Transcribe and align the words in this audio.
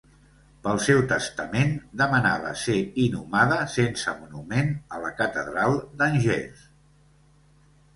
Pel 0.67 0.79
seu 0.85 1.01
testament, 1.11 1.75
demanava 2.01 2.55
ser 2.63 2.79
inhumada, 3.05 3.61
sense 3.77 4.17
monument, 4.25 4.75
a 4.99 5.05
la 5.09 5.17
catedral 5.25 5.83
d'Angers. 6.01 6.71